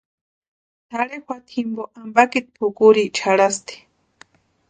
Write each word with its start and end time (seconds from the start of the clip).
Tʼarhe 0.89 1.17
juata 1.25 1.47
jimpo 1.51 1.83
ampakiti 2.01 2.49
pʼukuriecha 2.55 3.23
jarhasti. 3.29 3.73